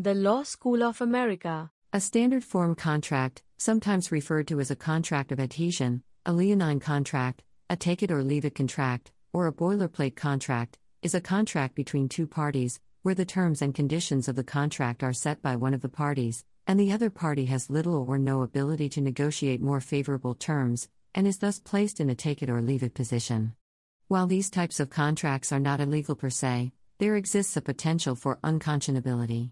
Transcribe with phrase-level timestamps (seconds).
[0.00, 1.72] The Law School of America.
[1.92, 7.42] A standard form contract, sometimes referred to as a contract of adhesion, a leonine contract,
[7.68, 12.08] a take it or leave it contract, or a boilerplate contract, is a contract between
[12.08, 15.80] two parties, where the terms and conditions of the contract are set by one of
[15.80, 20.36] the parties, and the other party has little or no ability to negotiate more favorable
[20.36, 23.52] terms, and is thus placed in a take it or leave it position.
[24.06, 28.38] While these types of contracts are not illegal per se, there exists a potential for
[28.44, 29.50] unconscionability.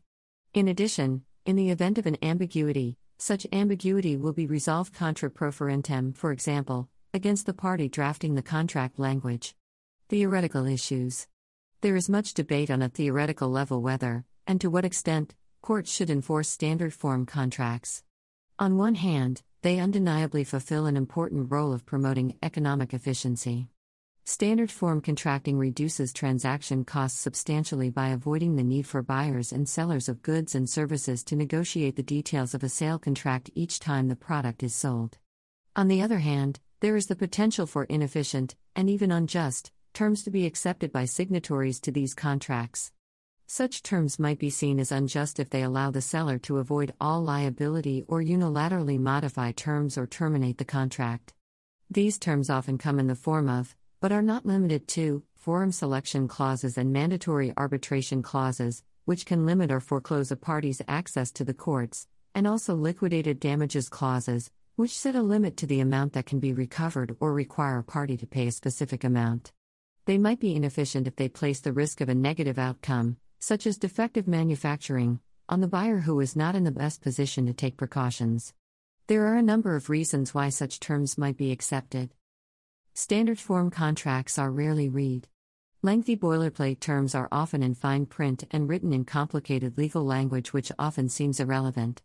[0.56, 6.16] In addition, in the event of an ambiguity, such ambiguity will be resolved contra proferentem,
[6.16, 9.54] for example, against the party drafting the contract language.
[10.08, 11.28] Theoretical issues.
[11.82, 16.08] There is much debate on a theoretical level whether, and to what extent, courts should
[16.08, 18.02] enforce standard form contracts.
[18.58, 23.68] On one hand, they undeniably fulfill an important role of promoting economic efficiency.
[24.28, 30.08] Standard form contracting reduces transaction costs substantially by avoiding the need for buyers and sellers
[30.08, 34.16] of goods and services to negotiate the details of a sale contract each time the
[34.16, 35.18] product is sold.
[35.76, 40.32] On the other hand, there is the potential for inefficient, and even unjust, terms to
[40.32, 42.90] be accepted by signatories to these contracts.
[43.46, 47.22] Such terms might be seen as unjust if they allow the seller to avoid all
[47.22, 51.32] liability or unilaterally modify terms or terminate the contract.
[51.88, 53.76] These terms often come in the form of
[54.06, 59.72] but are not limited to, forum selection clauses and mandatory arbitration clauses, which can limit
[59.72, 65.16] or foreclose a party's access to the courts, and also liquidated damages clauses, which set
[65.16, 68.46] a limit to the amount that can be recovered or require a party to pay
[68.46, 69.52] a specific amount.
[70.04, 73.76] They might be inefficient if they place the risk of a negative outcome, such as
[73.76, 75.18] defective manufacturing,
[75.48, 78.54] on the buyer who is not in the best position to take precautions.
[79.08, 82.12] There are a number of reasons why such terms might be accepted.
[82.98, 85.28] Standard form contracts are rarely read.
[85.82, 90.72] Lengthy boilerplate terms are often in fine print and written in complicated legal language, which
[90.78, 92.00] often seems irrelevant.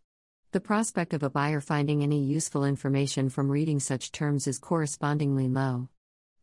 [0.52, 5.48] The prospect of a buyer finding any useful information from reading such terms is correspondingly
[5.48, 5.88] low.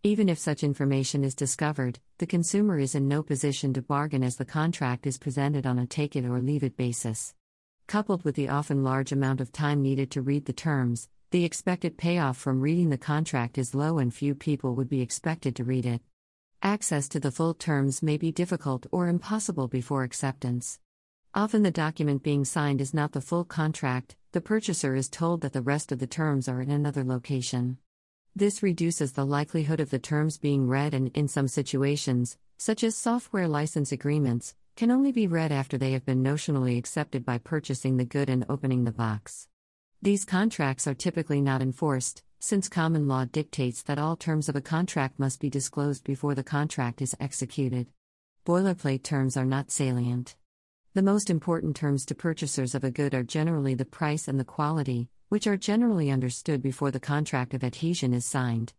[0.03, 4.37] Even if such information is discovered, the consumer is in no position to bargain as
[4.37, 7.35] the contract is presented on a take it or leave it basis.
[7.87, 11.99] Coupled with the often large amount of time needed to read the terms, the expected
[11.99, 15.85] payoff from reading the contract is low and few people would be expected to read
[15.85, 16.01] it.
[16.63, 20.81] Access to the full terms may be difficult or impossible before acceptance.
[21.35, 25.53] Often the document being signed is not the full contract, the purchaser is told that
[25.53, 27.77] the rest of the terms are in another location.
[28.35, 32.97] This reduces the likelihood of the terms being read, and in some situations, such as
[32.97, 37.99] software license agreements, can only be read after they have been notionally accepted by purchasing
[37.99, 39.47] the good and opening the box.
[40.01, 44.61] These contracts are typically not enforced, since common law dictates that all terms of a
[44.61, 47.89] contract must be disclosed before the contract is executed.
[48.47, 50.37] Boilerplate terms are not salient.
[50.95, 54.45] The most important terms to purchasers of a good are generally the price and the
[54.45, 58.75] quality, which are generally understood before the contract of adhesion is signed.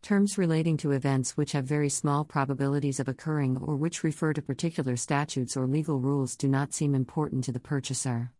[0.00, 4.40] Terms relating to events which have very small probabilities of occurring or which refer to
[4.40, 8.32] particular statutes or legal rules do not seem important to the purchaser.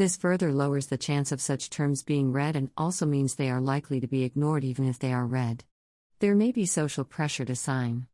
[0.00, 3.60] This further lowers the chance of such terms being read and also means they are
[3.60, 5.64] likely to be ignored even if they are read.
[6.20, 8.06] There may be social pressure to sign.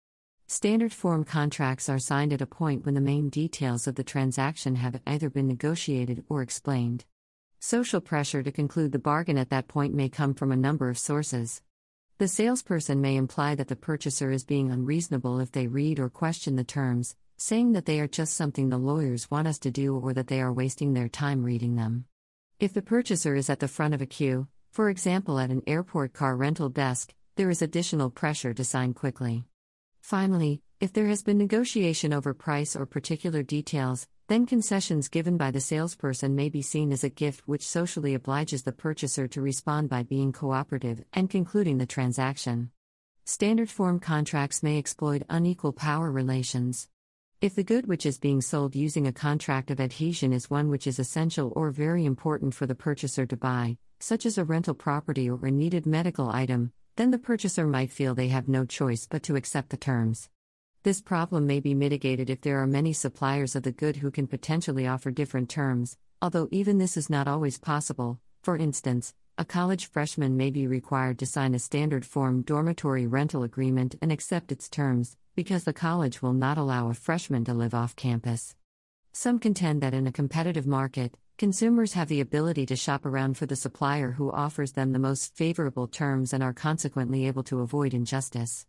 [0.49, 4.75] Standard form contracts are signed at a point when the main details of the transaction
[4.75, 7.05] have either been negotiated or explained.
[7.61, 10.99] Social pressure to conclude the bargain at that point may come from a number of
[10.99, 11.63] sources.
[12.19, 16.57] The salesperson may imply that the purchaser is being unreasonable if they read or question
[16.57, 20.13] the terms, saying that they are just something the lawyers want us to do or
[20.15, 22.07] that they are wasting their time reading them.
[22.59, 26.13] If the purchaser is at the front of a queue, for example at an airport
[26.15, 29.45] car rental desk, there is additional pressure to sign quickly.
[30.01, 35.51] Finally, if there has been negotiation over price or particular details, then concessions given by
[35.51, 39.89] the salesperson may be seen as a gift which socially obliges the purchaser to respond
[39.89, 42.71] by being cooperative and concluding the transaction.
[43.25, 46.89] Standard form contracts may exploit unequal power relations.
[47.47, 50.85] If the good which is being sold using a contract of adhesion is one which
[50.85, 55.31] is essential or very important for the purchaser to buy, such as a rental property
[55.31, 59.23] or a needed medical item, then the purchaser might feel they have no choice but
[59.23, 60.29] to accept the terms.
[60.83, 64.27] This problem may be mitigated if there are many suppliers of the good who can
[64.27, 68.19] potentially offer different terms, although even this is not always possible.
[68.43, 73.45] For instance, a college freshman may be required to sign a standard form dormitory rental
[73.45, 77.75] agreement and accept its terms, because the college will not allow a freshman to live
[77.75, 78.57] off campus.
[79.13, 83.45] Some contend that in a competitive market, consumers have the ability to shop around for
[83.45, 87.93] the supplier who offers them the most favorable terms and are consequently able to avoid
[87.93, 88.67] injustice.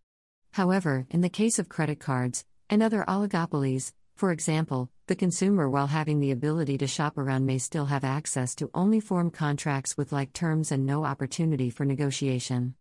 [0.52, 5.88] However, in the case of credit cards and other oligopolies, for example, the consumer, while
[5.88, 10.12] having the ability to shop around, may still have access to only form contracts with
[10.12, 12.76] like terms and no opportunity for negotiation.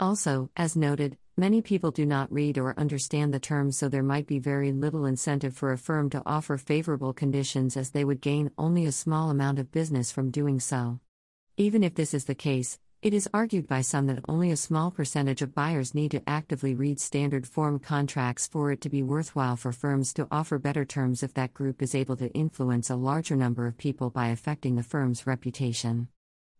[0.00, 4.26] Also, as noted, many people do not read or understand the terms, so there might
[4.26, 8.50] be very little incentive for a firm to offer favorable conditions as they would gain
[8.56, 10.98] only a small amount of business from doing so.
[11.56, 14.90] Even if this is the case, it is argued by some that only a small
[14.90, 19.56] percentage of buyers need to actively read standard form contracts for it to be worthwhile
[19.56, 23.36] for firms to offer better terms if that group is able to influence a larger
[23.36, 26.08] number of people by affecting the firm's reputation.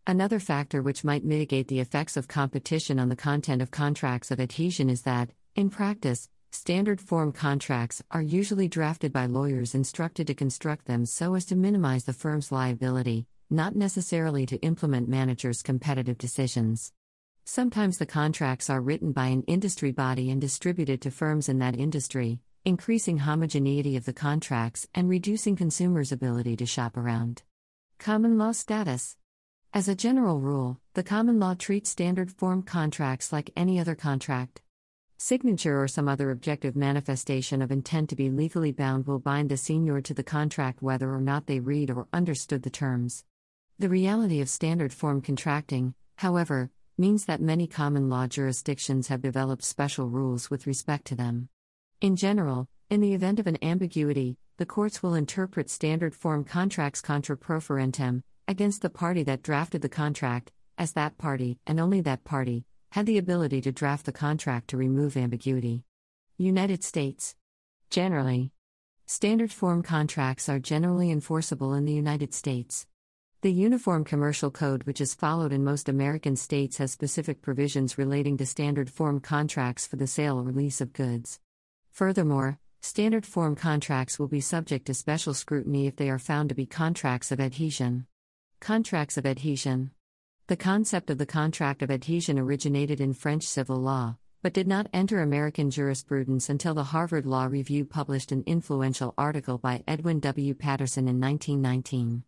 [0.09, 4.39] Another factor which might mitigate the effects of competition on the content of contracts of
[4.39, 10.33] adhesion is that, in practice, standard form contracts are usually drafted by lawyers instructed to
[10.33, 16.17] construct them so as to minimize the firm's liability, not necessarily to implement managers' competitive
[16.17, 16.93] decisions.
[17.43, 21.77] Sometimes the contracts are written by an industry body and distributed to firms in that
[21.77, 27.43] industry, increasing homogeneity of the contracts and reducing consumers' ability to shop around.
[27.99, 29.17] Common law status
[29.77, 34.63] As a general rule, the common law treats standard form contracts like any other contract.
[35.19, 39.55] Signature or some other objective manifestation of intent to be legally bound will bind the
[39.55, 43.23] senior to the contract whether or not they read or understood the terms.
[43.77, 49.63] The reality of standard form contracting, however, means that many common law jurisdictions have developed
[49.63, 51.49] special rules with respect to them.
[52.01, 56.99] In general, in the event of an ambiguity, the courts will interpret standard form contracts
[56.99, 62.23] contra proferentem against the party that drafted the contract, as that party, and only that
[62.23, 65.83] party, had the ability to draft the contract to remove ambiguity.
[66.37, 67.35] United States.
[67.89, 68.51] Generally,
[69.05, 72.87] standard form contracts are generally enforceable in the United States.
[73.41, 78.37] The Uniform Commercial Code, which is followed in most American states, has specific provisions relating
[78.37, 81.39] to standard form contracts for the sale or lease of goods.
[81.91, 86.55] Furthermore, standard form contracts will be subject to special scrutiny if they are found to
[86.55, 88.07] be contracts of adhesion.
[88.59, 89.91] Contracts of adhesion.
[90.47, 94.89] The concept of the contract of adhesion originated in French civil law, but did not
[94.91, 100.53] enter American jurisprudence until the Harvard Law Review published an influential article by Edwin W.
[100.53, 102.23] Patterson in 1919.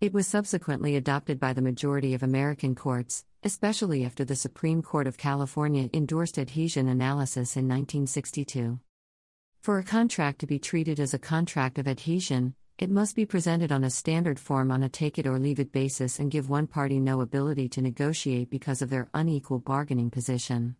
[0.00, 5.06] It was subsequently adopted by the majority of American courts, especially after the Supreme Court
[5.06, 8.80] of California endorsed adhesion analysis in 1962.
[9.60, 13.72] For a contract to be treated as a contract of adhesion, it must be presented
[13.72, 16.66] on a standard form on a take it or leave it basis and give one
[16.66, 20.76] party no ability to negotiate because of their unequal bargaining position.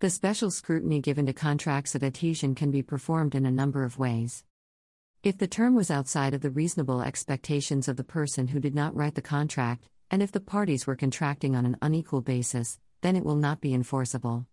[0.00, 3.98] The special scrutiny given to contracts of adhesion can be performed in a number of
[3.98, 4.42] ways.
[5.22, 8.96] If the term was outside of the reasonable expectations of the person who did not
[8.96, 13.24] write the contract, and if the parties were contracting on an unequal basis, then it
[13.24, 14.46] will not be enforceable.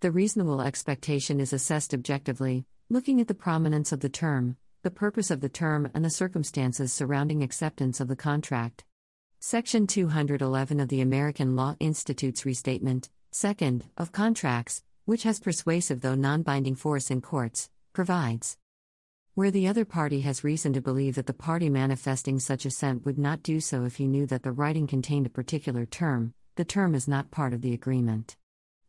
[0.00, 5.30] The reasonable expectation is assessed objectively, looking at the prominence of the term, the purpose
[5.30, 8.84] of the term, and the circumstances surrounding acceptance of the contract.
[9.38, 16.16] Section 211 of the American Law Institute's Restatement, second, of Contracts, which has persuasive though
[16.16, 18.58] non binding force in courts, provides
[19.34, 23.18] where the other party has reason to believe that the party manifesting such assent would
[23.18, 26.94] not do so if he knew that the writing contained a particular term, the term
[26.96, 28.36] is not part of the agreement.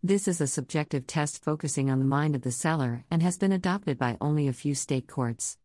[0.02, 3.54] This is a subjective test focusing on the mind of the seller and has been
[3.54, 5.58] adopted by only a few state courts.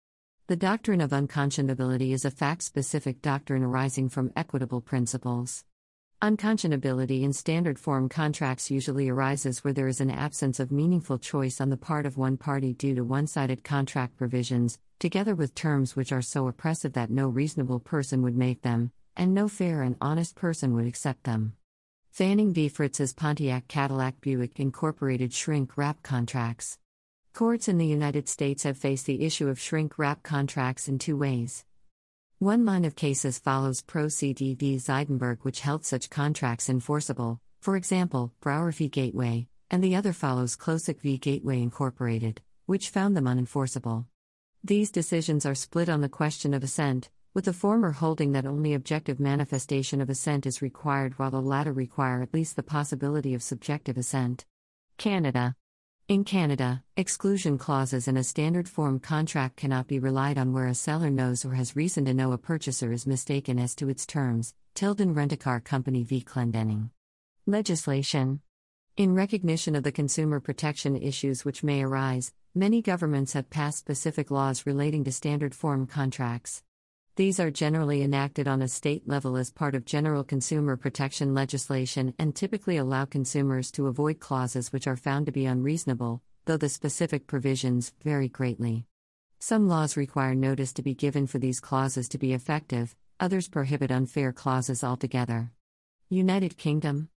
[0.49, 5.67] The doctrine of unconscionability is a fact specific doctrine arising from equitable principles.
[6.23, 11.61] Unconscionability in standard form contracts usually arises where there is an absence of meaningful choice
[11.61, 15.95] on the part of one party due to one sided contract provisions, together with terms
[15.95, 19.97] which are so oppressive that no reasonable person would make them, and no fair and
[20.01, 21.53] honest person would accept them.
[22.11, 22.71] Fanning v.
[22.71, 26.79] Fritz's Pontiac Cadillac Buick Incorporated shrink wrap contracts.
[27.39, 31.17] Courts in the United States have faced the issue of shrink wrap contracts in two
[31.17, 31.65] ways.
[32.41, 34.75] One line of cases follows ProCD v.
[34.75, 38.89] Zeidenberg, which held such contracts enforceable, for example, Brower v.
[38.89, 41.17] Gateway, and the other follows Klocek v.
[41.17, 44.07] Gateway Incorporated, which found them unenforceable.
[44.65, 48.75] These decisions are split on the question of assent, with the former holding that only
[48.75, 53.45] objective manifestation of assent is required while the latter require at least the possibility of
[53.45, 54.45] subjective assent.
[54.97, 55.55] Canada
[56.09, 60.75] In Canada, exclusion clauses in a standard form contract cannot be relied on where a
[60.75, 64.55] seller knows or has reason to know a purchaser is mistaken as to its terms.
[64.75, 66.25] Tilden Rent-A-Car Company v.
[66.27, 66.89] Clendenning.
[67.45, 68.41] Legislation.
[68.97, 74.31] In recognition of the consumer protection issues which may arise, many governments have passed specific
[74.31, 76.63] laws relating to standard form contracts.
[77.19, 82.15] These are generally enacted on a state level as part of general consumer protection legislation
[82.17, 86.69] and typically allow consumers to avoid clauses which are found to be unreasonable, though the
[86.69, 88.87] specific provisions vary greatly.
[89.41, 93.91] Some laws require notice to be given for these clauses to be effective, others prohibit
[93.91, 95.51] unfair clauses altogether.
[96.09, 97.09] United Kingdom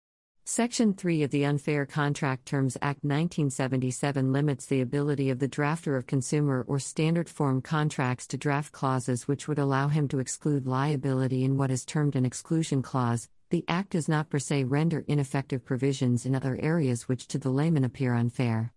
[0.52, 5.96] Section 3 of the Unfair Contract Terms Act 1977 limits the ability of the drafter
[5.96, 10.66] of consumer or standard form contracts to draft clauses which would allow him to exclude
[10.66, 13.28] liability in what is termed an exclusion clause.
[13.50, 17.50] The Act does not per se render ineffective provisions in other areas which to the
[17.50, 18.72] layman appear unfair.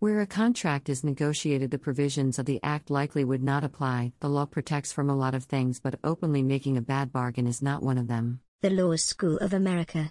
[0.00, 4.12] Where a contract is negotiated, the provisions of the Act likely would not apply.
[4.20, 7.62] The law protects from a lot of things, but openly making a bad bargain is
[7.62, 8.40] not one of them.
[8.60, 10.10] The Law School of America.